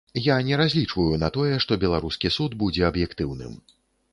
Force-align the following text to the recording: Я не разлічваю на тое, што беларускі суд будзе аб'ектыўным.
Я 0.27 0.35
не 0.45 0.55
разлічваю 0.61 1.19
на 1.23 1.29
тое, 1.35 1.53
што 1.65 1.77
беларускі 1.83 2.33
суд 2.39 2.57
будзе 2.65 2.83
аб'ектыўным. 2.91 3.53